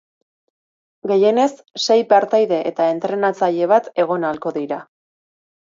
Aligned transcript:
Gehienez 1.11 1.51
sei 1.83 1.99
partaide 2.15 2.59
eta 2.71 2.89
entrenatzaile 2.95 3.71
bat 3.75 3.93
egon 4.07 4.29
ahalko 4.33 4.57
dira. 4.61 4.85